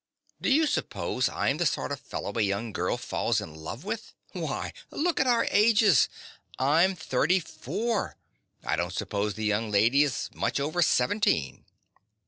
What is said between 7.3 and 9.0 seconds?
four: I don't